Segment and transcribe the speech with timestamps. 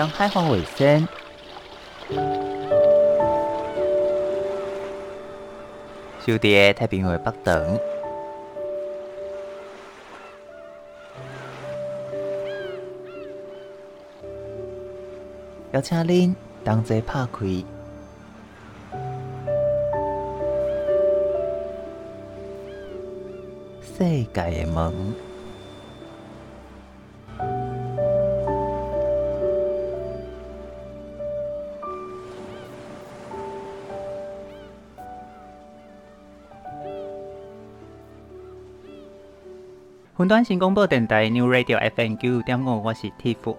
[0.00, 1.06] 当海防卫生。
[6.24, 7.78] 就伫太平洋北等，
[15.72, 17.46] 邀请恁同齐拍开
[23.82, 25.29] 世界的门。
[40.20, 43.38] 云端新广播电台 New Radio FM 九点五，我是 Tiff。
[43.48, 43.56] 毋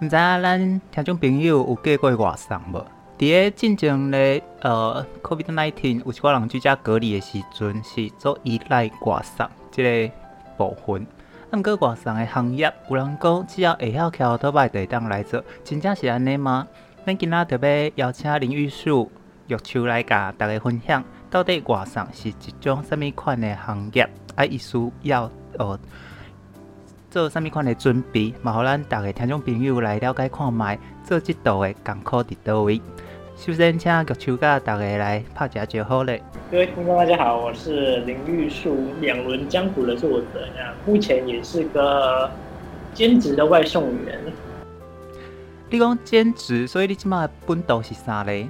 [0.00, 2.82] 知影咱听众朋友有过过外送无？
[3.18, 10.14] 伫个进前咧，呃，COVID-19 有一寡人居家隔离诶时阵，是做依赖外送即个
[10.56, 11.06] 部分。
[11.50, 16.66] 啊，毋过外送诶行业，有人讲只要会晓骑拖摆地当来做，真正是安尼吗？
[17.04, 19.12] 咱今仔特别邀请林玉树、
[19.48, 24.08] 玉秋来甲大家分享，到底外送是一种什么款诶行业？
[24.36, 25.30] 啊，伊需要。
[25.58, 25.78] 哦，
[27.10, 28.34] 做啥物款的准备？
[28.42, 32.80] 嘛，互咱逐个听众朋友来了解看觅，做即道的艰苦伫倒位。
[33.36, 36.22] 首先，请玉秋甲大家来拍一下招呼咧。
[36.50, 40.48] 各位听众，大家好，我是林玉树，两轮江湖的作者，
[40.84, 42.28] 目前也是个
[42.92, 44.18] 兼职的外送员。
[45.70, 48.48] 你讲兼职，所以你即马本道是啥咧？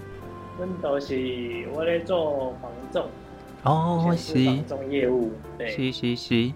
[0.58, 1.14] 本道是
[1.74, 3.06] 我咧做房仲。
[3.64, 4.44] 哦，是。
[4.44, 5.68] 房仲业务，对。
[5.68, 6.52] 是是是。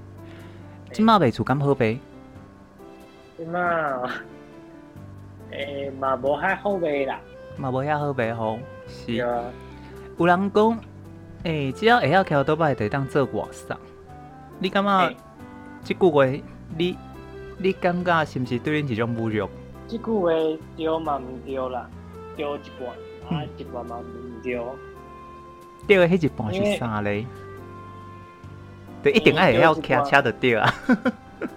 [0.92, 1.98] 今嘛卖厝敢好卖？
[3.38, 3.58] 今嘛，
[5.50, 7.18] 诶、欸，嘛无遐好卖啦，
[7.56, 8.58] 嘛无遐好卖吼。
[8.86, 9.44] 是啊，
[10.18, 10.78] 有人讲，
[11.44, 13.76] 诶、欸，只要会晓骑倒摆，就当做外送。
[14.58, 15.14] 你感觉
[15.82, 16.26] 即句话，
[16.76, 16.96] 你
[17.58, 19.48] 你感觉是毋是对恁一种侮辱？
[19.86, 20.30] 即句话
[20.77, 21.88] 对嘛毋对啦，
[22.36, 24.61] 对一半，啊，一半嘛毋对。
[25.86, 27.27] 对的迄一半是啥咧？
[29.02, 30.74] 对，一定爱会晓骑车的对啊。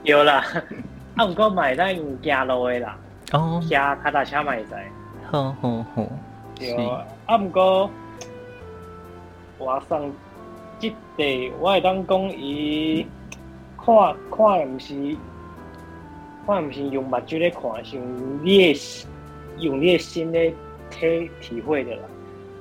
[0.03, 0.43] 有啦，
[1.15, 2.97] 啊，毋过买咱行路的啦。
[3.33, 3.59] 哦。
[3.61, 4.75] 骑脚踏车嘛会使。
[5.31, 6.07] 好好好。
[6.57, 6.75] 对。
[7.25, 7.89] 啊，毋过
[9.57, 10.11] 我上
[10.79, 13.05] 即地，我会当讲伊
[13.77, 13.95] 看
[14.29, 15.15] 看毋是，
[16.45, 19.07] 看毋是用目睭咧看，是用你的
[19.59, 20.53] 用你的心咧
[20.89, 22.01] 体体会的啦。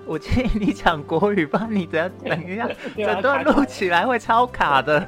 [0.06, 5.06] 我建议你讲国语吧，你等下等一下， 整段录起来会超卡的，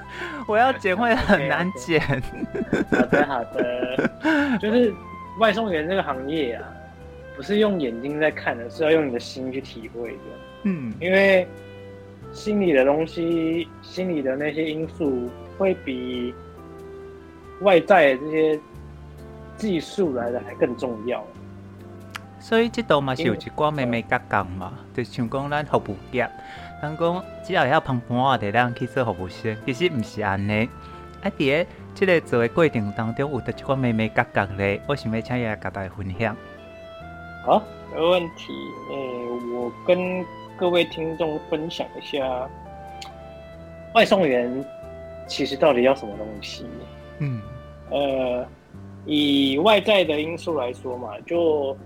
[0.49, 2.01] 我要剪会很难剪。
[2.91, 4.93] 好的好的，就是
[5.39, 6.65] 外送员这个行业啊，
[7.37, 10.19] 不是用眼睛在看的，是要用你的心去体会的。
[10.65, 11.47] 嗯，因为
[12.33, 16.35] 心里的东西，心里的那些因素，会比
[17.61, 18.61] 外在的这些
[19.57, 21.25] 技术来的还更重要。
[22.39, 26.29] 所以这道嘛是有一寡眉眉角角嘛，就像讲咱服务业，
[26.83, 30.69] 人讲只要会晓捧盘啊，就咱去做服务生，其实毋是安尼。
[31.23, 36.37] 啊，伫个这个做的过程当中，有得一寡眉眉角角咧，我想要请伊来甲大家分享。
[37.45, 38.53] 好，没问题。
[38.91, 40.25] 诶、欸，我跟
[40.57, 42.49] 各位听众分享一下，
[43.95, 44.65] 外送员
[45.27, 46.67] 其实到底要什么东西？
[47.19, 47.41] 嗯，
[47.91, 48.47] 呃，
[49.07, 51.77] 以外在的因素来说嘛，就。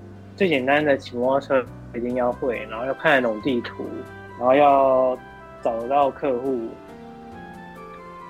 [0.40, 1.62] 最简单的骑摩托车
[1.94, 3.84] 一定要会，然后要看得懂地图，
[4.38, 5.14] 然后要
[5.60, 6.66] 找得到客户。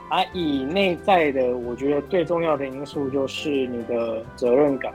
[0.09, 4.93] 而、啊、以内在的，我觉得最重要的因素就是你的责任感，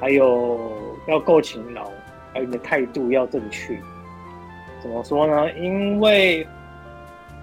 [0.00, 0.72] 还有
[1.06, 1.84] 要够勤劳，
[2.34, 3.78] 还有你的态度要正确。
[4.82, 5.52] 怎么说呢？
[5.52, 6.44] 因为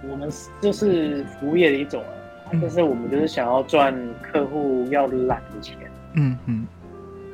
[0.03, 5.77] 我们就是服务业的一种啊，但是我们就是想要赚客户要揽的钱。
[6.15, 6.67] 嗯嗯。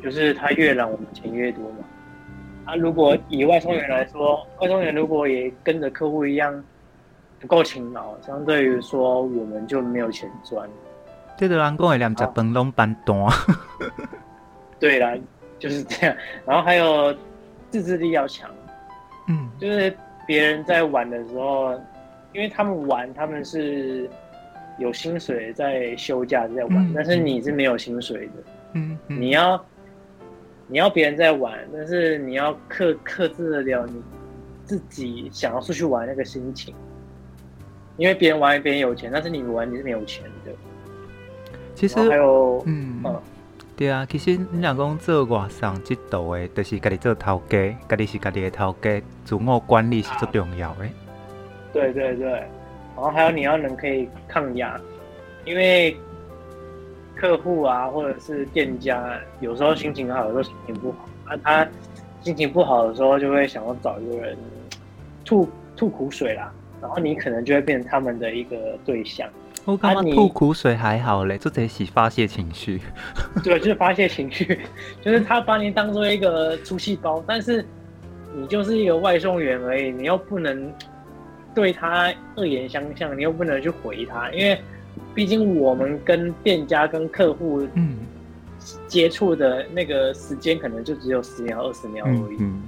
[0.06, 1.78] 就是他越懒，我们钱越多嘛。
[2.66, 6.64] 啊，如果以外送员来说，外送员如果也跟着客户一样
[7.40, 10.70] 不够勤劳，相对于说我们就没有钱赚。
[11.36, 13.16] 这个人讲的连吃饭拢搬单。
[14.80, 15.18] 对啦，
[15.58, 16.16] 就是这样。
[16.46, 17.16] 然后还有
[17.72, 18.48] 自制力要强。
[19.28, 19.92] 嗯，就是
[20.28, 21.74] 别人在玩的时候，
[22.32, 24.08] 因为他们玩，他们是
[24.78, 28.34] 有薪水在休假在玩，嗯，但是你是没有薪水的。
[28.74, 29.66] 嗯，嗯你要。
[30.68, 34.02] 你要别人在玩，但是你要克克制得了你
[34.64, 36.74] 自己想要出去玩那个心情，
[37.98, 40.52] 因为别人玩别人有钱，但是你玩你是没有钱的。
[41.76, 43.22] 其实还有，嗯，嗯
[43.76, 50.86] 对啊，其实你讲讲做外送这道的，就是家己做头家，家己是家己的头家，自我管理是最重要的。
[51.74, 52.48] 对对对，然
[52.96, 54.80] 后还有你要能可以抗压，
[55.44, 55.96] 因为
[57.16, 61.38] 客户啊，或者是店家，有时候心情好，有时候心情不好啊。
[61.44, 61.68] 他
[62.22, 64.38] 心情不好的时候，就会想要找一个人
[65.24, 66.52] 吐吐苦水啦，
[66.82, 69.28] 然后你可能就会变成他们的一个对象。
[69.64, 72.82] 我感觉吐苦水还好嘞，这得是发泄情绪。
[73.44, 74.60] 对，就是发泄情绪，
[75.02, 77.66] 就是他把你当做一个出气包，但是
[78.36, 80.72] 你就是一个外送员而已，你又不能
[81.56, 84.60] 对他恶言相向，你又不能去回他，因为。
[85.16, 87.98] 毕竟我们跟店家、跟客户嗯
[88.88, 92.62] 接触的那个时间可能就只有十秒、二十秒而已，嗯，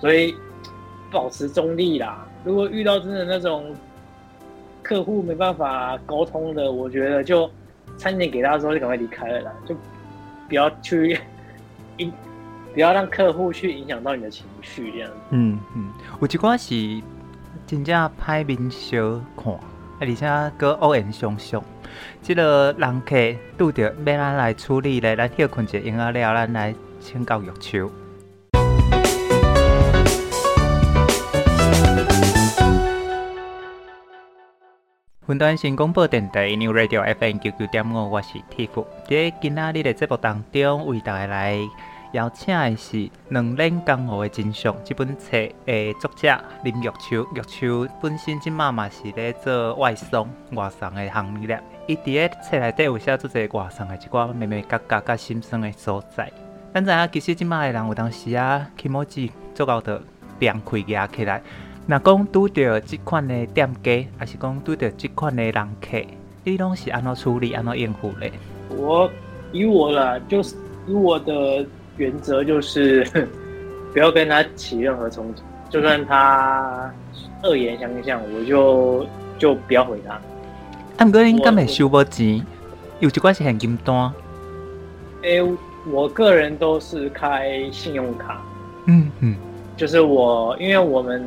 [0.00, 0.34] 所以
[1.10, 2.26] 保持中立啦。
[2.44, 3.74] 如果遇到真的那种
[4.82, 7.50] 客户没办法沟通的，我觉得就
[7.96, 9.76] 餐点给他之后就赶快离开了啦，就
[10.48, 11.18] 不要去
[11.98, 12.12] 影，
[12.72, 15.16] 不要让客户去影响到你的情绪这样子。
[15.30, 15.90] 嗯嗯，
[16.20, 17.02] 有一寡是
[17.66, 19.52] 真正歹面小看。
[20.04, 21.62] 而且阁恶言相向，
[22.20, 23.14] 即个人客
[23.56, 27.88] 拄着要咱来处理咧，咱歇困一下，闲仔了，咱来请教玉秋。
[35.28, 38.84] 云端新广播电台 New Radio FM 九九点五，我是 Tiff。
[39.08, 41.60] 在今仔日的节目当中，为大家来。
[42.12, 45.30] 邀请的是两脸江湖的真相这本册
[45.64, 47.26] 的作者林玉秋。
[47.34, 51.58] 玉秋本身即马嘛是咧做外送、外送的行业。
[51.86, 56.30] 伊伫个册内底有写做一个外送的一寡眉眉角角甲心酸的所在。
[56.74, 60.02] 咱知影其实即马的人有当时啊，起毛子做到的
[60.38, 61.42] 变开压起来。
[61.86, 66.04] 若讲拄着即款的店家，还是讲拄着即款的人客，
[66.44, 68.30] 你拢是安怎处理、安怎应付咧？
[68.68, 69.10] 我
[69.50, 70.56] 以我啦，就是
[70.86, 71.66] 以我的。
[71.96, 73.04] 原则就是
[73.92, 76.92] 不要跟他起任何冲突，就算他
[77.42, 79.06] 恶言相向，我就
[79.38, 80.14] 就不要回他。
[80.96, 82.44] 啊，毋过恁敢会收无钱？
[83.00, 84.12] 有一款是现金单。
[85.22, 85.56] 诶、欸，
[85.90, 88.42] 我个人都是开信用卡。
[88.86, 89.36] 嗯嗯，
[89.76, 91.22] 就是我，因为我们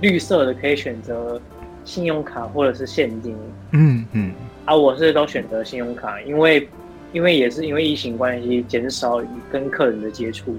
[0.00, 1.40] 绿色的可以选择
[1.84, 3.36] 信用卡或者是现金。
[3.72, 4.32] 嗯嗯，
[4.64, 6.68] 啊，我是都选择信用卡，因为。
[7.12, 10.56] 因为也是因为疫情关系，减少与跟客人的接触。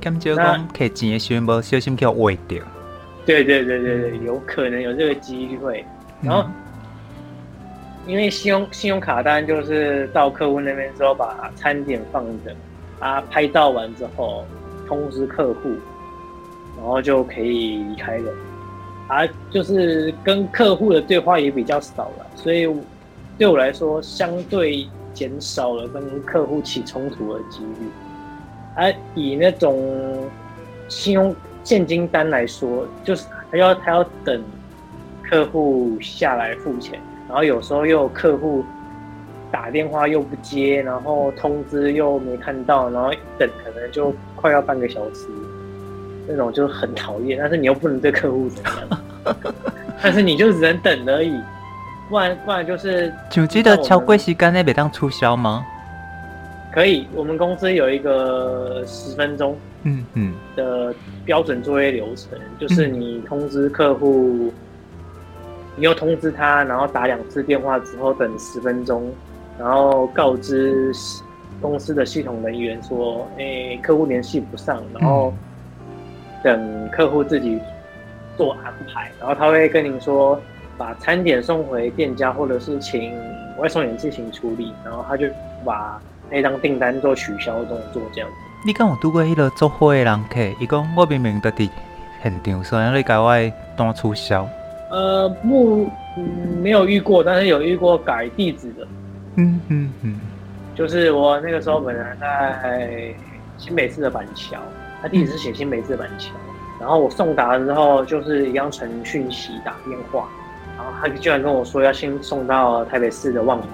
[0.00, 2.62] 感觉讲摕钱的时候无小心给我坏掉。
[3.26, 5.84] 对对对对对，有可能有这个机会。
[6.22, 6.52] 然后，嗯、
[8.06, 12.54] 因为信用信用卡单就是到客户那边之后，把餐点放着，
[13.00, 14.44] 啊，拍照完之后
[14.86, 15.70] 通知客户，
[16.78, 18.32] 然后就可以离开了。
[19.08, 22.68] 啊，就是跟客户的对话也比较少了，所以
[23.36, 24.86] 对我来说相对。
[25.16, 27.88] 减少了跟客户起冲突的几率，
[28.74, 30.28] 而以那种
[30.86, 31.34] 信用
[31.64, 34.44] 现金单来说，就是他要他要等
[35.24, 38.62] 客户下来付钱，然后有时候又有客户
[39.50, 45.26] 打电话又不接，然后通知又没看到，然后等可能就快要半个小时，
[46.28, 47.38] 那种就很讨厌。
[47.40, 49.34] 但是你又不能对客户怎样，
[50.02, 51.40] 但是你就只能等而已。
[52.08, 55.64] 不然不然就是，就记得超过时间那边当促销吗？
[56.72, 60.94] 可以，我们公司有一个十分钟，嗯嗯的
[61.24, 64.52] 标准作业流程，嗯、就是你通知客户，
[65.74, 69.10] 你又通知他，然后打两次电话之后等十分钟，
[69.58, 70.92] 然后告知
[71.60, 75.32] 公司的系统人员说，哎、欸，客户联系不上，然后
[76.44, 77.58] 等客户自己
[78.36, 80.40] 做安排，然后他会跟您说。
[80.78, 83.12] 把餐点送回店家，或者是请
[83.58, 85.26] 外送员自行处理，然后他就
[85.64, 88.36] 把那张订单做取消动作，这样子。
[88.64, 91.52] 你跟我拄过迄个做货的人客，伊讲我明明在
[92.22, 93.32] 现场，所以你改我
[93.76, 94.48] 单取消。
[94.90, 96.24] 呃，目、嗯、
[96.62, 98.86] 没有遇过，但是有遇过改地址的。
[99.36, 100.20] 嗯嗯嗯，
[100.74, 103.14] 就是我那个时候本来在
[103.58, 104.56] 新北市的板桥，
[105.02, 110.28] 他地址是写新北市的板桥，嗯、然后我送达之后，就是一样传讯息打电话。
[111.00, 113.64] 他居然跟我说要先送到台北市的万华，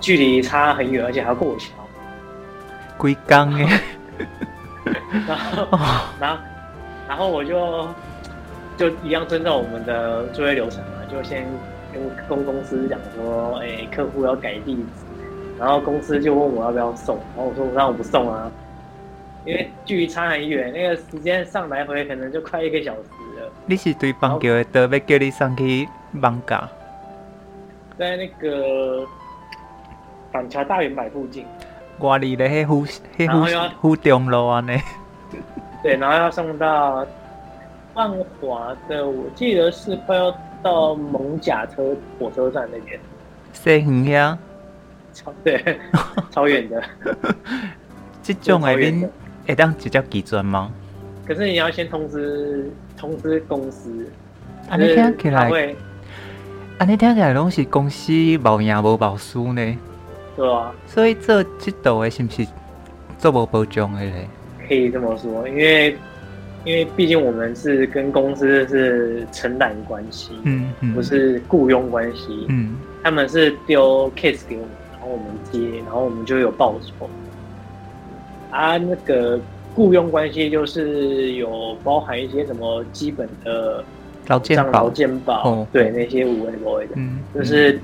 [0.00, 1.72] 距离差很远，而且还要过桥。
[2.96, 3.80] 龟缸哎，
[5.26, 5.78] 然后，
[6.18, 6.42] 然后，
[7.08, 7.88] 然后我就
[8.76, 11.46] 就一样遵照我们的作业流程嘛，就先
[11.92, 14.82] 跟跟公司讲说，哎、欸，客户要改地址，
[15.58, 18.50] 然后公司就问我要不要送，然后我说我让我不送啊，
[19.44, 23.00] 因为距离差很远，那个时间上来回可能就快一个小时。
[23.70, 26.68] 你是对邦桥的道要叫你送去艋舺，
[27.98, 29.06] 在那个
[30.32, 31.44] 板桥大圆百附近。
[31.98, 34.72] 我离的迄湖，迄湖湖中路啊呢？
[35.84, 37.06] 对，然后要送到
[37.92, 38.10] 万
[38.40, 42.98] 华的，我记得是快要到蒙甲车火车站那边。
[43.52, 44.38] 西园呀，
[45.12, 45.78] 超 对，
[46.30, 46.82] 超远的。
[48.22, 49.06] 这种的恁
[49.46, 50.72] 会当直接寄转吗？
[51.26, 54.06] 可是你要先通知通知公司。
[54.68, 55.48] 啊，你听起来，
[56.78, 59.78] 啊，你听起来拢是公司无赢无保输呢？
[60.36, 60.72] 对啊。
[60.86, 62.46] 所以做这道的是不是
[63.18, 64.28] 做无保障的嘞？
[64.68, 65.96] 可以这么说，因为
[66.64, 77.08] 因为毕竟我们是跟公司是承揽关系，嗯嗯，不是雇佣关系，嗯，他们是丢 case 给我们，然后我们接，然后我们就有报酬。
[78.50, 79.40] 啊，那个
[79.74, 83.84] 雇佣关系就是有包含一些什么基本的
[84.26, 87.80] 劳健保、劳健保，对那些无谓的、无谓的，嗯，就是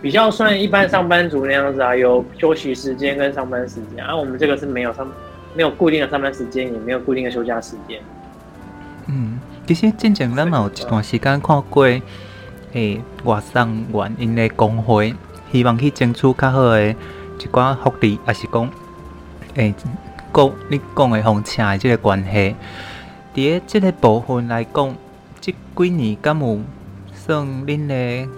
[0.00, 5.06] 比较算一般上班族那样子啊，有休息时间跟上班时间，啊，我们这个是没有上。
[5.54, 7.98] 没有固定的上班时间，也没有固定的休假时间。
[9.06, 12.02] 嗯，其实之前咱嘛有一段时间看过，诶、
[12.74, 15.14] 欸，外送员因的工会
[15.50, 16.94] 希望去争取较好的一
[17.50, 18.68] 寡福利，还是讲，
[19.54, 19.74] 诶、欸，
[20.36, 22.54] 讲你讲的红车的这个关系，
[23.34, 24.94] 伫个这个部分来讲，
[25.40, 26.60] 这几年敢有
[27.14, 28.28] 算恁的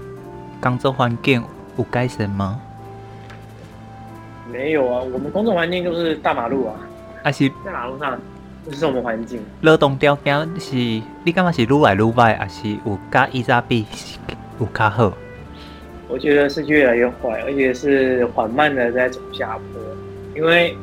[0.60, 1.42] 工作环境
[1.76, 2.60] 有改善吗？
[4.52, 6.74] 没有啊，我们工作环境就是大马路啊。
[7.24, 8.16] 还是在马路上，
[8.64, 9.40] 这是我们环境？
[9.62, 10.76] 劳动条件是，
[11.24, 13.84] 你感觉是愈来愈坏，还是有甲以前比
[14.60, 15.12] 有较好？
[16.06, 19.82] 我觉得是越来越坏，而且是缓慢的在走下坡。
[20.34, 20.76] 因为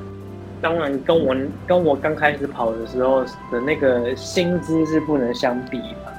[0.66, 1.36] 当然跟我
[1.68, 6.12] 跟我刚开始跑的时候的那个薪资是不能相比嘛，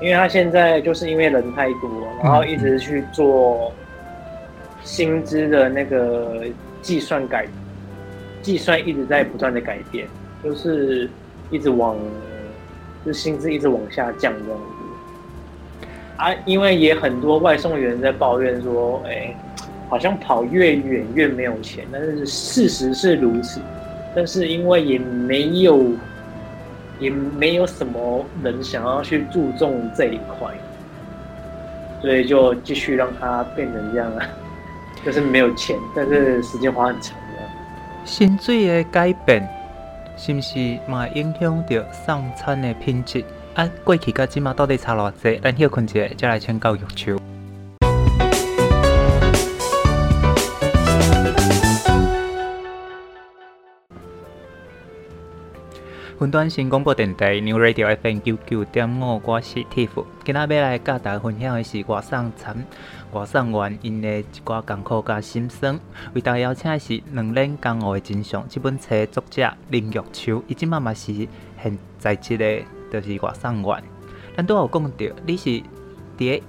[0.00, 1.90] 因为他现在就是因为人太多，
[2.22, 3.70] 然后一直去做
[4.82, 6.44] 薪资的那个
[6.80, 7.46] 计算改。
[8.40, 10.08] 计算一直在不断的改变，
[10.42, 11.06] 就是
[11.50, 11.94] 一直往，
[13.04, 15.86] 就薪资一直往下降这样子。
[16.16, 19.36] 啊，因为也很多外送员在抱怨说，哎、
[19.90, 23.60] 好像跑越远越没有钱，但是事实是如此。
[24.14, 25.92] 但是因为也没有，
[26.98, 30.48] 也没有什么人想要去注重这一块，
[32.02, 34.22] 所以就继续让它变成这样了，
[35.04, 37.26] 就是没有钱，但是时间花很长的。
[38.04, 39.48] 薪水的改变，
[40.16, 43.24] 是不是嘛影响到送餐的品质？
[43.54, 45.38] 啊，过去甲即马到底差偌济？
[45.42, 47.16] 咱休困一下，再来请教玉秋。
[56.18, 60.04] 云端新广播电台 New Radio FM 九九点五，我是 Tiff。
[60.22, 62.66] 今仔要来甲大家分享的是外送餐、
[63.12, 65.78] 外送员因的一寡艰苦甲心酸。
[66.12, 71.14] 为大家邀请的是两年江湖的真相这本册作者林玉秋，伊即马嘛是
[71.62, 72.44] 现在即个，
[72.92, 73.82] 就是外送员。
[74.36, 75.62] 咱拄有讲到，你是
[76.18, 76.42] 伫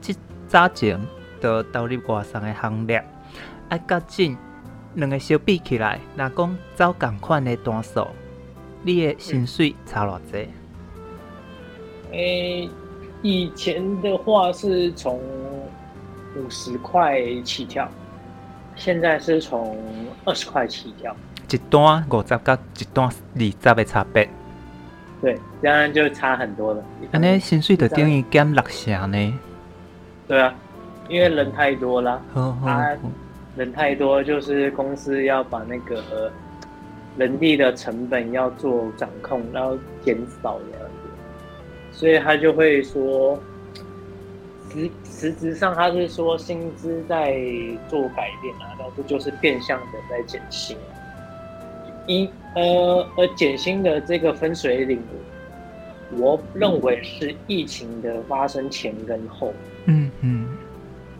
[0.00, 0.16] 即
[0.48, 1.00] 早前
[1.40, 3.04] 就投入外送的行列，
[3.68, 4.36] 啊，甲进
[4.94, 8.08] 两个相比起来，若讲走共款的单数。
[8.84, 10.48] 你的薪水差偌济？
[12.10, 12.70] 诶、欸，
[13.22, 15.20] 以前的话是从
[16.36, 17.88] 五十块起跳，
[18.74, 19.78] 现在是从
[20.24, 21.14] 二十块起跳。
[21.48, 24.28] 一单五十到一单二十的差别。
[25.20, 26.84] 对，当然就差很多了。
[27.12, 29.38] 安尼薪水就等于减六成呢？
[30.26, 30.52] 对啊，
[31.08, 32.20] 因为人太多了。
[33.54, 36.32] 人太多就是公司要把那个。
[37.16, 43.38] 人力的成本要做掌控，然后减少这样子，所以他就会说，
[44.70, 47.38] 实实质上他是说薪资在
[47.88, 50.76] 做改变啊，但是就是变相的在减薪。
[52.06, 55.00] 一呃而减薪的这个分水岭，
[56.18, 59.52] 我认为是疫情的发生前跟后。
[59.84, 60.51] 嗯嗯。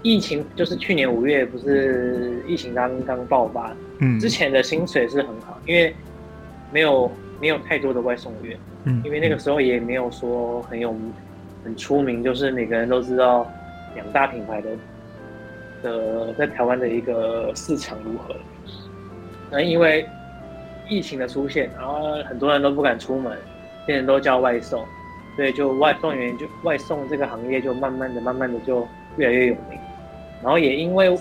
[0.03, 5.95] 疫情就是去年五月，不是疫情刚刚爆发，嗯，之前的薪水是很好，因为
[6.73, 10.95] 没有没有太多的外送员，嗯，因为那个时候也没有说很有
[11.65, 13.49] 很出名，就是每个人都知道
[13.95, 14.71] 两大品牌的
[15.83, 18.35] 的在台湾的一个市场如何。
[19.51, 20.05] 那因为
[20.89, 23.39] 疫情的出现，然后很多人都不敢出门，
[23.87, 24.85] 现在都叫外送，
[25.37, 28.85] 所以就外送员就外送这个行业就慢慢的、慢慢的就
[29.17, 29.79] 越来越有名。
[30.43, 31.17] 然后也因为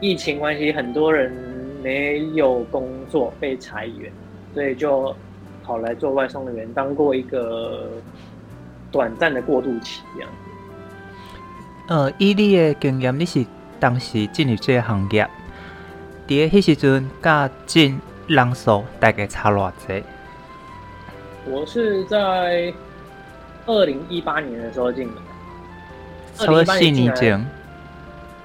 [0.00, 1.32] 疫情关系，很多人
[1.82, 4.12] 没有工作被裁员，
[4.52, 5.14] 所以就
[5.64, 7.88] 跑来做外送员，当过一个
[8.90, 10.30] 短暂的过渡期这样。
[11.88, 13.44] 呃，以你的经验，你是
[13.80, 15.26] 当时进入这个行业，
[16.28, 20.04] 在迄时阵甲进人数大概差偌济？
[21.46, 22.72] 我是在
[23.66, 25.20] 二零一八年的时候进的，
[26.36, 27.44] 差不多四年前。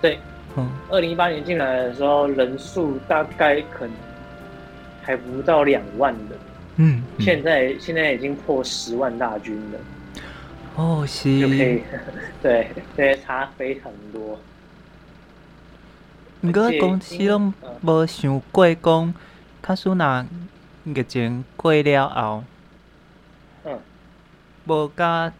[0.01, 0.19] 对，
[0.55, 3.95] 嗯，二零一八年进来的时候，人数大概可能
[5.03, 6.35] 还不到两万的，
[6.75, 9.79] 嗯，嗯，现在现在已经破十万大军了。
[10.75, 11.81] 哦，是，就可以，
[12.41, 14.37] 对 对，差非常多。
[16.41, 17.51] 毋过公司拢
[17.81, 19.13] 无想过讲，
[19.63, 20.25] 假使若
[20.85, 22.43] 疫情过了后，
[23.65, 23.79] 嗯，
[24.65, 25.33] 无甲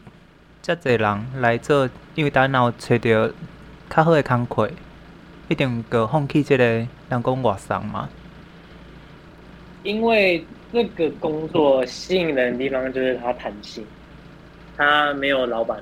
[0.63, 3.31] 遮济人来做，因为咱若有找着
[3.89, 4.69] 较好诶工课，
[5.47, 8.09] 一定着放弃即个人讲外送嘛。
[9.83, 13.85] 因为这个工作吸引人的地方就是它弹性。
[14.75, 15.81] 他没有老板，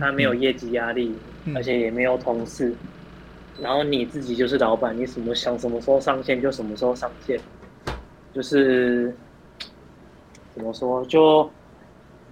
[0.00, 1.14] 他没有业绩压力，
[1.54, 2.74] 而且也没有同事，
[3.60, 7.38] 然后你自己就是老板，你什么想什么时候上线就什么时候上线，
[8.34, 9.14] 就是
[10.56, 11.48] 怎么说就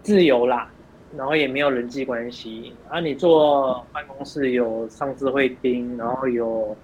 [0.02, 0.68] 自由啦，
[1.16, 6.76] 然后也没有人际关系，啊，你坐办公室有上司会盯，然后有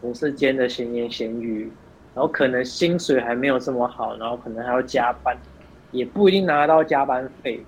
[0.00, 1.70] 同事间的闲言闲语，
[2.14, 5.36] 然后可能薪水还没有这么好，然后可能还要加班，
[5.90, 7.60] 也不一定拿到加班费。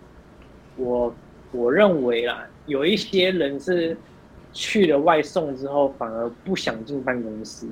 [0.77, 1.13] 我
[1.51, 3.97] 我认为啦，有一些人是
[4.53, 7.67] 去了外送之后，反而不想进办公室，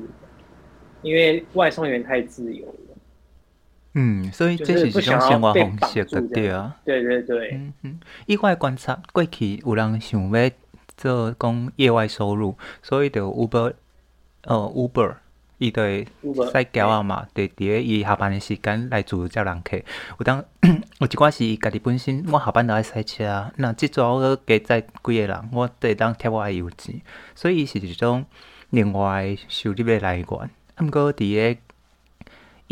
[1.02, 2.66] 因为外送员太自由。
[3.94, 6.76] 嗯，所以这是一种生活方式的对啊。
[6.84, 7.50] 对对对。
[7.52, 10.50] 嗯嗯，意外观察，过去有人想要
[10.96, 13.74] 做讲业外收入，所以就 Uber，
[14.44, 15.14] 呃，Uber。
[15.58, 16.04] 伊就会
[16.50, 19.76] 塞交啊嘛，对，伫个伊下班的时间来自由接人客。
[19.76, 20.44] 有当
[20.98, 23.52] 有一寡是伊家己本身，我下班就爱塞车啊。
[23.58, 27.00] 那即阵我加载几个人，我都会当贴我的油钱，
[27.36, 28.24] 所以伊是一种
[28.70, 30.26] 另外收入的来源。
[30.80, 31.60] 毋过伫个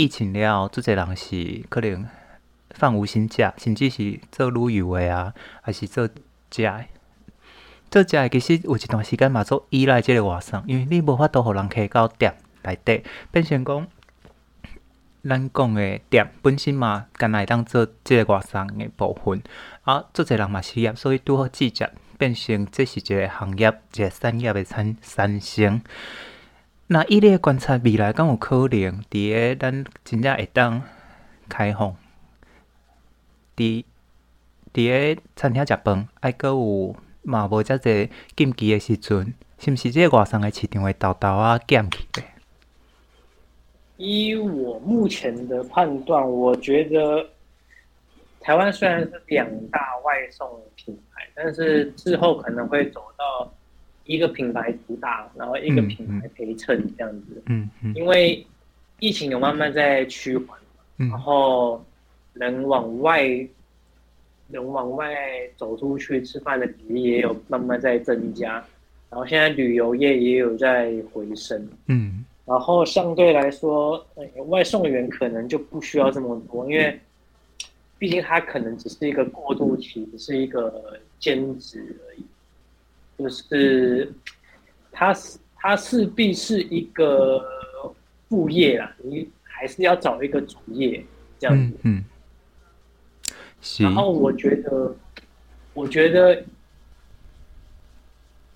[0.00, 2.08] 疫情了后，做侪人是可能
[2.70, 6.08] 放无薪假，甚至是做旅游的啊，还是做
[6.50, 6.84] 食的。
[7.90, 12.34] 做食的其实有一段时间嘛，做依赖即个外送，因为你无法度互人客到店。
[12.62, 13.86] 来底变成讲，
[15.22, 19.42] 咱讲诶店本身嘛，干来当做即个外送诶部分，
[19.82, 25.80] 啊，做侪人嘛失业，所以拄好季节变成这是一个行业，一个产业诶产产生。
[26.92, 28.68] 那伊咧观察未来，敢有可能
[29.08, 30.82] 伫个咱真正会当
[31.48, 31.94] 开放，
[33.56, 33.84] 伫
[34.74, 42.24] 伫个餐厅食饭，还阁有嘛无遮济禁忌诶时阵，是毋是即个外送诶市场会豆豆啊减去咧？
[43.96, 47.24] 依我目前的判断，我觉得
[48.40, 53.48] 台湾虽然是两大外送品牌，但是之后可能会走到
[54.10, 57.40] 一个品牌主打，然后一个品牌陪衬这样子。
[57.46, 57.94] 嗯嗯。
[57.94, 58.44] 因为
[58.98, 60.58] 疫情有慢慢在趋缓，
[60.96, 61.80] 然后
[62.32, 63.22] 人往外
[64.50, 65.14] 人往外
[65.56, 68.54] 走出去吃饭的比例也有慢慢在增加，
[69.08, 71.68] 然后现在旅游业也有在回升。
[71.86, 72.24] 嗯。
[72.44, 74.04] 然后相对来说，
[74.48, 76.98] 外送员可能就不需要这么多，因为
[77.96, 82.24] 毕竟他可能只是一个过渡期，只是一个兼职而已。
[83.20, 84.10] 就是
[84.90, 85.14] 他
[85.56, 87.44] 他势必是一个
[88.28, 91.04] 副业啦，你还是要找一个主业
[91.38, 91.76] 这样子。
[91.82, 92.04] 嗯。
[93.78, 94.96] 然后我觉得，
[95.74, 96.42] 我觉得。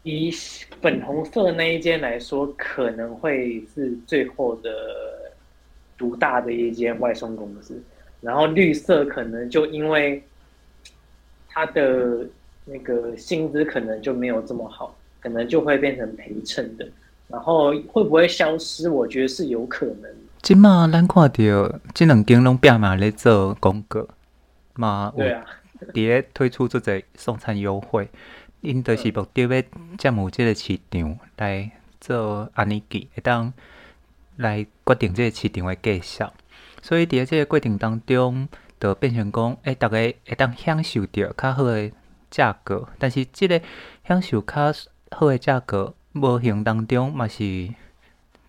[0.06, 0.30] 以
[0.82, 4.70] 粉红色那一间来说，可能会是最后的
[5.96, 7.82] 独大的一间外送公司。
[8.20, 10.22] 然后绿色可能就因为
[11.48, 12.28] 它的
[12.64, 16.88] 那个薪资可能就没有这么好，可能就会变成陪衬的。
[17.28, 18.88] 然后会不会消失？
[18.90, 20.10] 我觉得是有可能。
[20.42, 21.28] 今嘛，咱看到
[21.94, 24.06] 这两间拢变嘛咧做广告
[24.74, 25.44] 嘛，对啊，
[25.94, 28.08] 在推出这个送餐优惠。
[28.60, 29.62] 因着是目的要
[29.98, 33.52] 占有即个市场来做安尼记，会当
[34.36, 36.24] 来决定即个市场的计数。
[36.80, 38.48] 所以伫咧即个过程当中，
[38.80, 41.90] 就变成讲，诶、欸，逐个会当享受着较好的
[42.34, 42.88] 价格。
[42.98, 43.60] 但是即个
[44.06, 44.72] 享受较
[45.12, 47.72] 好诶价格，无形当中嘛是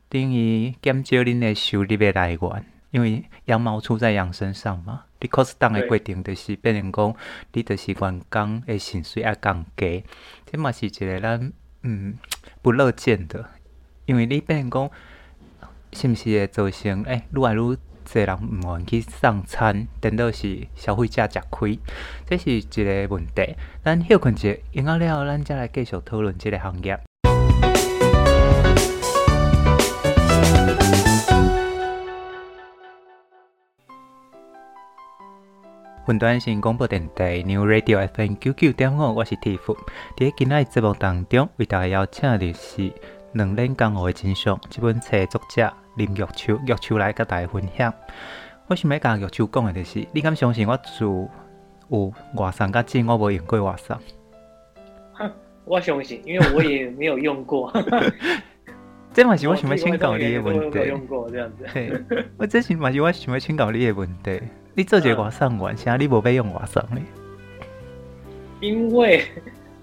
[0.09, 5.03] 等于减少恁诶收入诶来源，因为羊毛出在羊身上嘛。
[5.19, 7.15] 你 cost down 的过程，就是变成讲，
[7.53, 10.03] 你就是员工的薪水要降低，
[10.45, 12.17] 这嘛是一个咱嗯
[12.61, 13.49] 不乐见的，
[14.05, 14.91] 因为你变成讲，
[15.93, 21.79] 是毋是会造成诶愈来愈侪人毋愿去送餐，等到是消费者吃亏，
[22.25, 23.55] 这是一个问题。
[23.83, 26.99] 咱休困者，闲啊了后，咱再来继续讨论这个行业。
[36.07, 39.75] 云端新广播电台 New Radio FM 九九点五，我是 Tiff。
[40.15, 42.93] 在今日节目当中，为大家邀请的是
[43.33, 47.93] 两年江湖的真相这本册作者林玉秋，玉秋来跟大家分享。
[48.67, 51.29] 我想要甲玉秋讲的就是，你敢相信我做
[51.89, 53.97] 有外送甲钱，我无用过外送？
[55.65, 57.71] 我相信，因为我也没有用过。
[59.13, 60.79] 这嘛是我想要请教你的问题。
[60.89, 62.25] 用过这样子。
[62.37, 64.41] 我这是嘛是我想要请教你的问题。
[64.73, 66.99] 你做一个外送员，啥、嗯、你无要用外送呢？
[68.59, 69.23] 因为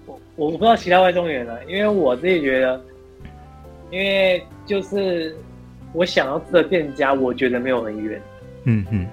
[0.05, 2.79] 我我不知道其他外送员了，因为我自己觉得，
[3.89, 5.35] 因为就是
[5.93, 8.21] 我想要吃的店家，我觉得没有很远。
[8.65, 9.07] 嗯嗯。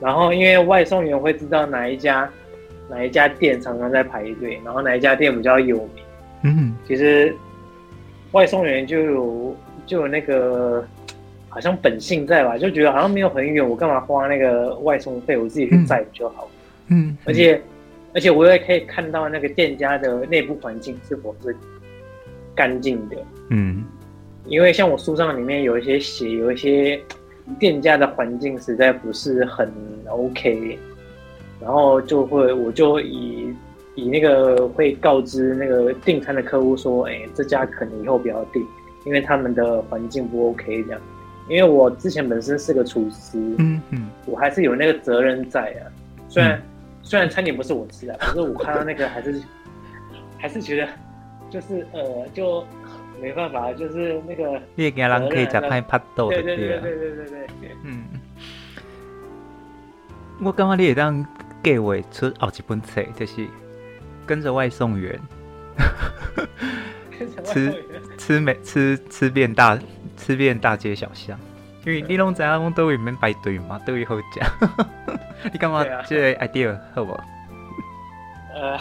[0.00, 2.30] 然后因为外送员会知道哪一家
[2.88, 6.04] 哪一家店常常在排队，然后哪一家店比较有名。
[6.42, 6.76] 嗯哼。
[6.86, 7.34] 其实
[8.32, 10.86] 外送员就有就有那个。
[11.52, 15.36] 好像本性在吧，就觉得好像没有很远，我干嘛花那个外送费？
[15.36, 16.48] 我自己去载就好。
[16.86, 17.60] 嗯，嗯，而且
[18.14, 21.56] 而且我也可以看到那个店家的内部环境是否是
[22.54, 23.16] 干净的。
[23.48, 23.82] 嗯，
[24.46, 27.00] 因为像我书上里面有一些写，有一些
[27.58, 29.70] 店家的环境实在不是很
[30.08, 30.78] OK，
[31.60, 33.54] 然后就会我就以
[33.94, 38.64] 以那个会告知那个订餐的客户说，哎，这家可能以后不要订，
[39.04, 41.00] 因为他们的环境不 OK 这样。
[41.48, 45.82] 因为我之前本身是个厨师，嗯嗯，我还是有那个责任在啊。
[46.28, 46.62] 虽然、嗯、
[47.02, 49.42] 虽然餐点不是我吃的，可是我看到那个还是
[50.38, 50.88] 还是觉得
[51.50, 52.64] 就是呃，就
[53.20, 57.26] 没办法，就是那个你也给人可以吃派拍豆的，对对对对对对
[57.60, 58.04] 对，嗯。
[60.42, 61.26] 我感觉你会当
[61.62, 63.46] 计划出好几本册，就是
[64.26, 65.20] 跟着外送员，
[67.44, 67.84] 吃
[68.16, 69.78] 吃美吃吃遍大。
[70.16, 71.40] 吃遍大街小巷，
[71.86, 74.24] 因为你拢知影都会免排队嘛，都会好食。
[75.50, 76.04] 你感觉？
[76.06, 77.18] 这个 idea 好不？
[78.54, 78.78] 呃，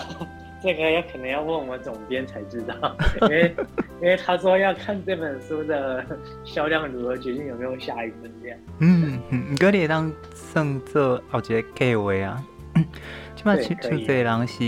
[0.62, 2.76] 这个要可能要问我们总编才知道，
[3.22, 3.56] 因为
[4.02, 6.06] 因为他说要看这本书的
[6.44, 8.58] 销量如何，决定有没有下一本这样。
[8.80, 12.44] 嗯嗯，你哥你当算做好几个计划啊？
[13.36, 14.64] 起码出出这人是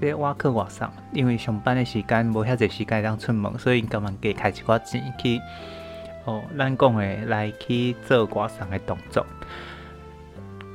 [0.00, 5.40] 咧挖课外送，因为上班的时间无遐侪时间当出门，所以干嘛给开一寡钱去。
[6.24, 9.26] 哦，咱讲的，来去做外送的动作。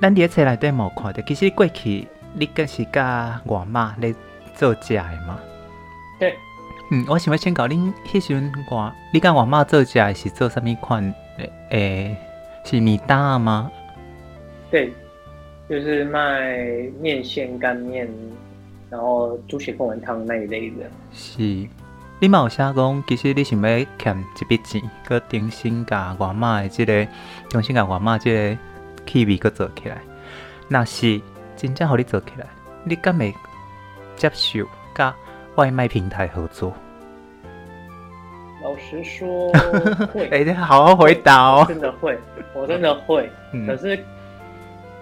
[0.02, 4.14] 咱伫个册内底无看到，其实过去你更是甲外妈咧
[4.58, 5.40] 做食的嘛？
[6.20, 6.36] 对。
[6.90, 11.14] 嗯，我想要请教恁，迄时阵我，你甲外妈做食诶是做啥物款？
[11.38, 12.18] 诶、欸，
[12.64, 13.70] 是米搭吗？
[14.72, 14.92] 对，
[15.70, 16.58] 就是卖
[17.00, 18.10] 面线、干面，
[18.90, 20.90] 然后猪血贡丸汤那一类的。
[21.14, 21.68] 是。
[22.20, 27.08] 你嘛有写讲，其实你想要欠一笔钱，搁重新甲外妈的即个，
[27.50, 28.58] 重新甲外妈即个
[29.06, 29.98] 气味搁做起来。
[30.68, 31.22] 若是
[31.56, 32.48] 真正互你做起来，
[32.86, 33.32] 你敢会
[34.18, 35.16] 接受甲
[35.56, 36.74] 外卖平台合作？
[38.62, 39.50] 老实说，
[40.14, 40.28] 会。
[40.34, 41.66] 哎、欸，好好回答哦。
[41.70, 42.18] 真的会，
[42.54, 43.30] 我真的会。
[43.54, 43.98] 嗯、可是，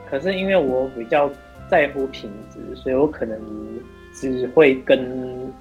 [0.08, 1.28] 可是因为我比较
[1.67, 3.39] 在乎品质，所以我可能
[4.13, 5.51] 只会跟。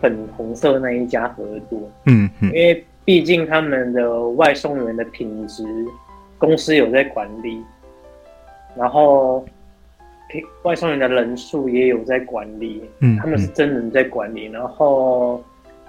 [0.00, 5.64] 粉红色那一家合作，嗯，嗯，因为毕竟他们的外送员的品质，
[6.38, 7.62] 公司有在管理，
[8.76, 9.46] 然后
[10.62, 15.42] 外送员的人数也有在管理，嗯，他们是真人在管理，然后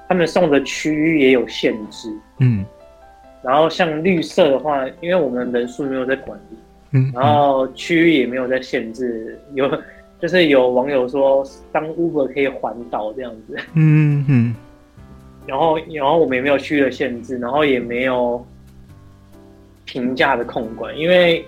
[0.08, 2.65] 他们送的区域也有限制，嗯，
[3.43, 6.58] 然后像绿色的话，因为我们人数没有在管理，
[6.91, 9.69] 嗯，然后区域也没有在限制，有。
[10.19, 14.56] 就是有网友说，当 Uber 可以环岛这样子，嗯嗯，
[15.45, 18.41] 然后然后我们也没有区域的限制，然后也没有
[19.84, 21.45] 评价的控管，因为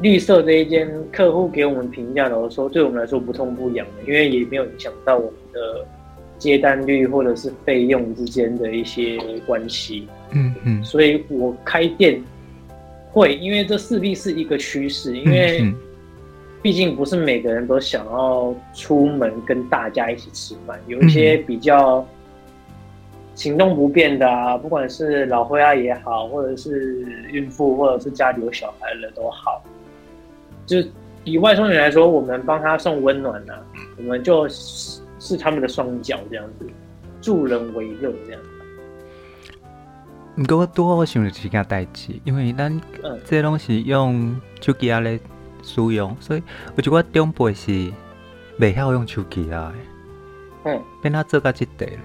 [0.00, 5.86] 绿色这一间客户给我们评价的时候，对我们来说不痛不痒的，因为也没有影响到我们的
[6.38, 12.22] 接单率或者是费用之间的一些关系，嗯嗯，所以我开店
[13.12, 15.60] 会，因为这势必是一个趋势，因为。
[15.62, 15.74] 嗯
[16.64, 22.02] 毕竟不是每个人都想要出门跟大家一起吃饭，有一些比较
[23.34, 29.62] 行动不便的啊，不管是老灰啊也好，或者是孕妇，或者是家里有小孩的都好，
[30.66, 30.82] 就
[31.24, 33.62] 以外送员来说，我们帮他送温暖呐、啊，
[33.96, 36.66] 我们就是是他们的双脚这样子，
[37.20, 38.48] 助人为乐这样子。
[40.34, 42.80] 你给我多，我想着一件代志，因为咱
[43.24, 45.20] 这东西用手机啊咧。
[45.66, 46.42] 使用，所以
[46.76, 47.90] 我觉得长辈是
[48.58, 49.72] 未晓用手机啊。
[50.66, 51.98] 嗯，变他做到即地嘞。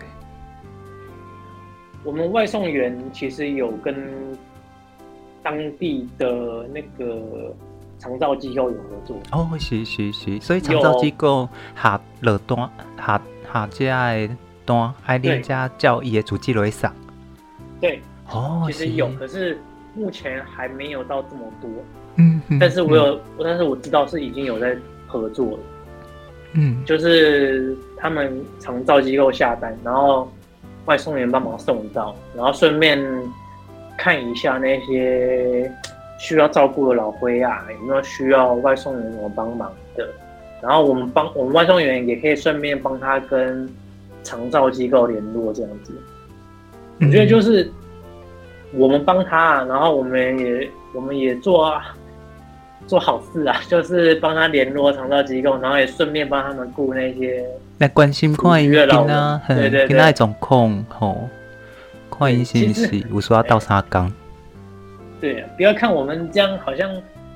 [2.06, 3.94] 我们外送员其实有跟
[5.44, 7.54] 当地的那个
[8.00, 9.18] 长照机构有合作。
[9.32, 12.58] 哦，是是是，所以长照机构下落单
[12.98, 13.22] 下
[13.54, 14.30] 下家的
[14.66, 16.92] 单，爱恁家叫伊的主机来上。
[17.80, 19.60] 对，哦，其实有，可是
[19.94, 21.70] 目前还没有到这么多。
[22.16, 25.60] 嗯，但是我有，嗯、但是我知道是已经有在合作了。
[26.54, 30.32] 嗯，就是他们长照机构下单，然后
[30.86, 33.00] 外送员帮忙送到，然后顺便
[33.98, 35.72] 看一下那些
[36.20, 40.08] 需要照顾的老灰啊，有没有需要外送员怎么帮忙的。
[40.62, 43.68] 然后我们帮我们外送员也可以顺便帮他跟
[44.22, 45.92] 长照机构联络，这样子。
[47.00, 47.72] 我觉得就是
[48.74, 51.96] 我们帮他，然后我们也我们也做啊。
[52.88, 57.46] 做好事啊，就是帮他联络长照机构，然后也顺便帮他们顾那些
[57.78, 58.76] 来关心看因
[59.08, 61.30] 啊，对对对，那种空吼，
[62.10, 64.12] 看因是不是有时候要倒三缸。
[65.20, 66.90] 对，不要看我们这样，好像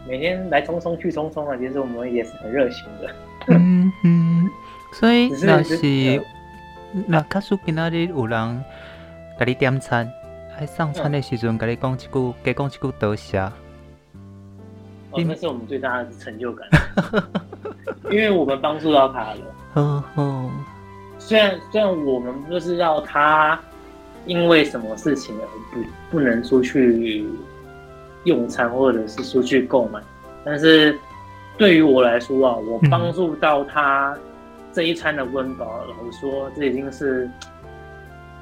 [0.08, 3.10] 每天来匆匆去匆匆啊，其实我们也是很热情的。
[3.50, 4.50] 嗯嗯，
[4.94, 6.24] 所以那是
[7.08, 8.64] 那假使今仔日有人
[9.38, 10.10] 给你点餐，
[10.58, 13.40] 还上餐的时阵，给你讲一句，给讲一句多谢。
[15.12, 16.68] 哦，那是我们最大的成就感，
[18.10, 19.38] 因为我们帮助到他了。
[19.76, 20.52] 嗯嗯，
[21.20, 23.60] 虽然虽然我们不知道他
[24.26, 27.26] 因为什么事情而不不能出去
[28.26, 30.00] 用餐，或者是出去购买，
[30.44, 30.98] 但是
[31.58, 34.18] 对于我来说啊，我帮助到他
[34.72, 37.30] 这一餐的温饱，老实说，这已经是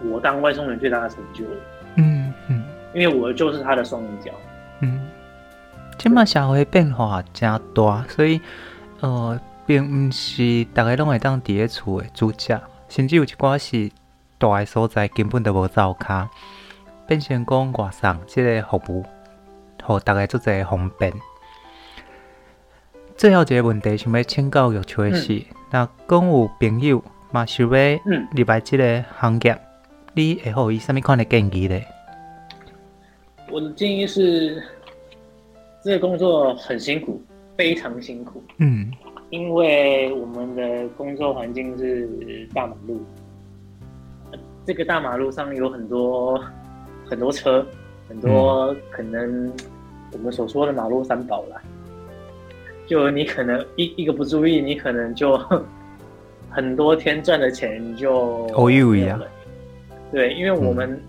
[0.04, 1.52] 我当外送员最大的成就了。
[1.96, 2.64] 嗯嗯，
[2.94, 4.32] 因为我就是他的双脚。
[4.82, 5.08] 嗯。
[6.00, 8.42] 现在社会变化真大，所以
[9.02, 13.92] 呃，并不是大家拢会当伫咧厝的煮食，甚至有一寡是
[14.40, 16.28] 大个所在根本都无灶卡，
[17.06, 19.06] 变成讲外送即个服务，
[19.84, 21.14] 互大家做一个方便。
[23.16, 28.00] 最后一个问题想要请教玉秋的是，那讲有朋友嘛想要
[28.32, 29.60] 入来这个行业，
[30.14, 31.82] 你会给伊什么款的建议呢？
[33.50, 34.64] 我的建议是。
[35.84, 37.20] 这个工作很辛苦，
[37.58, 38.44] 非常辛苦。
[38.60, 38.92] 嗯，
[39.32, 43.04] 因为我们的工作环境是大马路，
[44.64, 46.40] 这个大马路上有很多
[47.04, 47.66] 很多车，
[48.12, 49.50] 很多可能
[50.12, 51.62] 我们所说的马路三宝啦。
[52.86, 55.40] 就你可能一一个不注意，你可能就
[56.52, 59.18] 很多天赚的钱就哦呦呀。
[60.12, 61.02] 对，因为我们、嗯、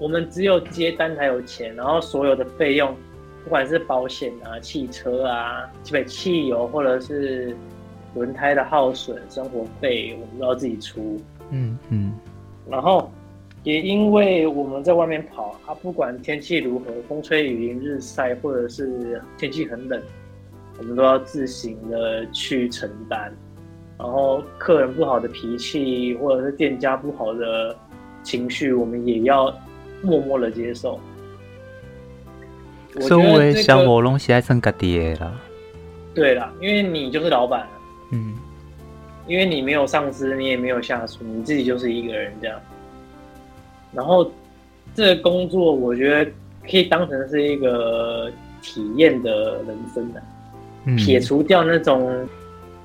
[0.00, 2.94] 我们只有接单才有钱，然后所有的费用。
[3.44, 7.54] 不管是保险啊、汽车啊、基本汽油，或者是
[8.14, 11.20] 轮胎的耗损、生活费，我们都要自己出。
[11.50, 12.12] 嗯嗯。
[12.68, 13.08] 然后
[13.66, 20.00] 也因为我们在外面跑，啊，不管天气如何，风吹雨淋、日晒，或者是天气很冷，
[20.78, 23.34] 我们都要自行的去承担。
[23.98, 27.76] 然后客人不好的脾气，或者是店家不好的
[28.22, 29.52] 情绪，我们也要
[30.00, 31.00] 默默的接受。
[33.00, 35.40] 所谓小火龙是爱算家己的啦，
[36.14, 37.66] 对啦，因为你就是老板，
[38.12, 38.32] 嗯，
[39.26, 42.56] 因为你没有上司，你也没有下属，你自己就是一个人这样。
[43.92, 44.30] 然后
[44.94, 46.30] 这个工作，我觉得
[46.68, 48.30] 可以当成是一个
[48.62, 50.22] 体验的人生的，
[50.84, 52.26] 嗯，撇除掉那种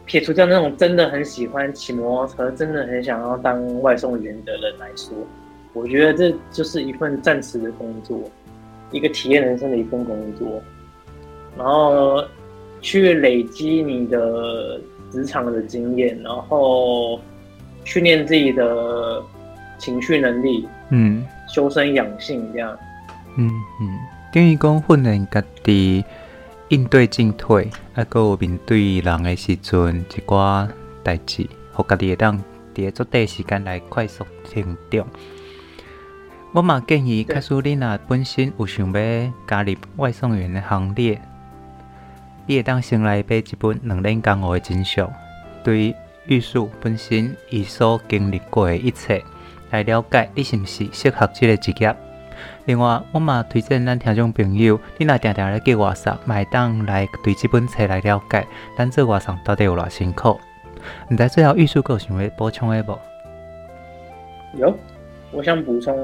[0.06, 5.14] 撇除掉那种真的很喜欢骑摩托车，真的很想要当外送员的人来说，
[5.74, 8.20] 我觉得这就是一份暂时的工作。
[8.92, 10.62] 一个体验人生的一份工作，
[11.58, 12.22] 然后
[12.82, 17.18] 去累积你的职场的经验，然后
[17.86, 19.24] 训练自己的
[19.78, 22.78] 情绪能力，嗯，修身养性这样，
[23.38, 23.50] 嗯
[23.80, 24.00] 嗯，
[24.34, 26.04] 等于讲训练家己
[26.68, 30.68] 应对进退，还有面对人的时阵一寡
[31.02, 32.38] 代志，互家己会当
[32.76, 35.08] 伫个做时间内快速成长。
[36.54, 41.22] 我嘛建议，假使你若本身有想要加入外送员的行列，
[42.46, 45.10] 你会当先来买一本两年江湖的真相，
[45.64, 45.96] 对于
[46.28, 49.24] 玉树本身伊所经历过的一切，
[49.72, 51.96] 来了解你是毋是适合这个职业。
[52.66, 58.46] 另外，我嘛推荐咱听众朋友，你若定定来寄外送，买当来对这本册来了解，
[58.78, 60.40] 咱做外送到底有偌辛苦。
[61.10, 63.00] 毋知最后玉树阁有想要补充的无？
[64.58, 64.78] 有。
[65.34, 65.98] 我想补充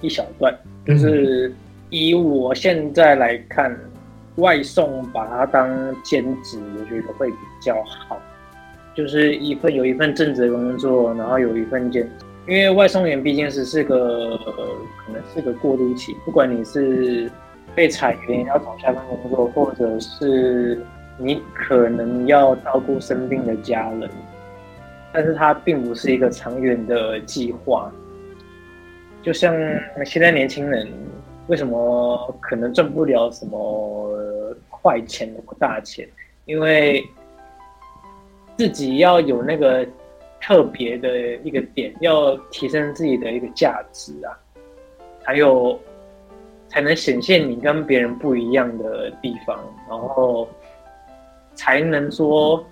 [0.00, 0.56] 一小段，
[0.86, 1.54] 就是
[1.90, 3.78] 以我现在来看，
[4.36, 5.68] 外送把它当
[6.02, 8.18] 兼职，我觉得会比较好。
[8.94, 17.30] 就是一份有一份正职的工作，然后有一份兼职，因为外送员毕竟是是个、可能是个过渡期，不管你是
[17.74, 20.80] 被裁员要找下份工作，或者是
[21.18, 24.10] 你可能要照顾生病的家人，
[25.12, 27.92] 但是它并不是一个长远的计划。
[29.22, 29.54] 就像
[30.04, 30.88] 现在年轻人
[31.46, 34.10] 为什么可能赚不了什么
[34.70, 36.08] 快钱大钱？
[36.46, 37.04] 因为
[38.56, 39.86] 自己要有那个
[40.40, 44.32] 特别的一个点，要提升自己的一个价值啊，
[45.22, 45.78] 还有
[46.68, 50.48] 才能显现你跟别人不一样的地方，然后
[51.54, 52.64] 才能说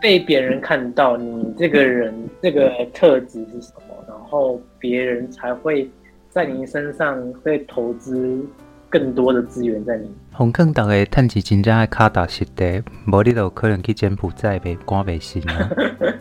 [0.00, 5.90] 被别人看到你这个人这个特质是什么，然后别人才会
[6.28, 8.46] 在你身上会投资。
[8.92, 10.10] 更多的资源在你。
[10.32, 15.70] 红坑大概趁钱真正爱卡踏实地，无你就可能去柬埔寨被关被心啊。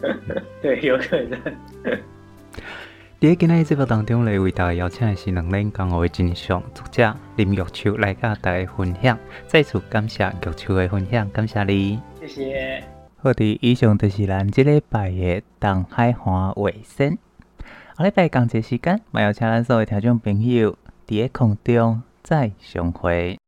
[0.62, 1.40] 对，有可能。
[3.20, 9.18] 在今日节目当中，来为大家邀请的是两人讲话的真相作者林玉秋来甲大家分享。
[9.48, 12.00] 再次感谢玉秋的分享，感谢你。
[12.22, 12.84] 谢谢。
[13.18, 17.18] 好的，以上就是咱这礼拜的东海岸卫星。
[17.98, 22.02] 下礼拜同一时间，还要请咱所有听众朋友伫个空中。
[22.22, 23.40] 再相会。